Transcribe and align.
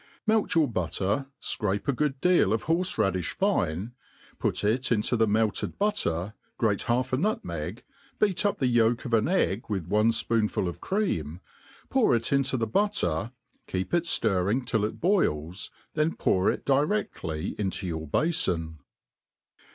Melt 0.25 0.55
your 0.55 0.67
butter, 0.67 1.27
fcrape 1.39 1.87
a 1.87 1.93
good 1.93 2.19
deal 2.21 2.53
of 2.53 2.63
horfe*raddifh 2.63 3.35
fine, 3.35 3.91
put 4.39 4.63
it 4.63 4.91
into 4.91 5.15
the 5.15 5.27
melted 5.27 5.77
butter, 5.77 6.33
grate 6.57 6.81
half 6.89 7.13
a 7.13 7.17
nutmeg, 7.17 7.83
beat 8.17 8.43
up 8.43 8.57
the• 8.57 8.65
yolk 8.73 9.05
of 9.05 9.13
an 9.13 9.27
egg 9.27 9.65
with 9.69 9.85
one 9.85 10.09
fpoonful 10.09 10.67
of 10.67 10.81
cream, 10.81 11.39
pour 11.91 12.15
it 12.15 12.33
into 12.33 12.57
the 12.57 12.65
.butter, 12.65 13.31
keep 13.67 13.93
it 13.93 14.05
ftirring 14.05 14.65
till 14.65 14.83
it 14.85 14.99
boils^ 14.99 15.69
then 15.93 16.15
pour 16.15 16.51
it 16.51 16.65
dire£lly 16.65 17.53
into 17.59 17.85
your 17.85 18.07
bafon. 18.07 18.77